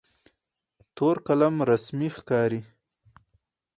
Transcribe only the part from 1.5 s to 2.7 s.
رسمي ښکاري.